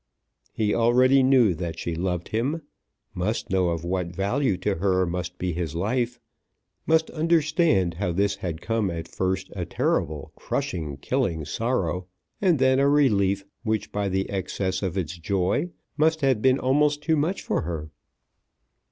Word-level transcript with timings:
He 0.51 0.73
already 0.73 1.21
knew 1.21 1.53
that 1.53 1.77
she 1.77 1.93
loved 1.93 2.29
him, 2.29 2.63
must 3.13 3.51
know 3.51 3.69
of 3.69 3.83
what 3.85 4.07
value 4.07 4.57
to 4.57 4.77
her 4.77 5.05
must 5.05 5.37
be 5.37 5.53
his 5.53 5.75
life, 5.75 6.19
must 6.87 7.11
understand 7.11 7.93
how 7.93 8.11
this 8.11 8.37
had 8.37 8.61
come 8.61 8.89
at 8.89 9.07
first 9.07 9.51
a 9.55 9.63
terrible, 9.63 10.31
crushing, 10.35 10.97
killing 10.97 11.45
sorrow, 11.45 12.07
and 12.41 12.57
then 12.57 12.79
a 12.79 12.89
relief 12.89 13.45
which 13.61 13.91
by 13.91 14.09
the 14.09 14.27
excess 14.31 14.81
of 14.81 14.97
its 14.97 15.15
joy 15.19 15.69
must 15.97 16.21
have 16.21 16.41
been 16.41 16.57
almost 16.57 17.03
too 17.03 17.15
much 17.15 17.43
for 17.43 17.61
her. 17.61 17.91